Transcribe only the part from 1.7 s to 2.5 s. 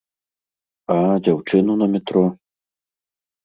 на метро.